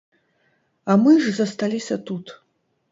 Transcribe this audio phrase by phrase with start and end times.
[0.93, 2.25] А мы ж засталіся тут.